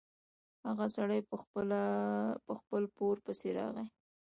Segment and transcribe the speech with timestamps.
[0.67, 1.19] هغه سړی
[2.49, 3.87] په خپل پور پسې راغی.